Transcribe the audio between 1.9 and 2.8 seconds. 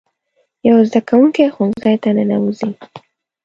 ته ننوځي.